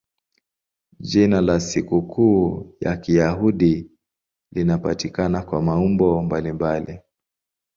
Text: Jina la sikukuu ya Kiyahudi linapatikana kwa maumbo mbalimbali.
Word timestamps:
Jina 0.99 1.41
la 1.41 1.59
sikukuu 1.59 2.75
ya 2.79 2.97
Kiyahudi 2.97 3.91
linapatikana 4.53 5.41
kwa 5.41 5.61
maumbo 5.61 6.21
mbalimbali. 6.21 6.99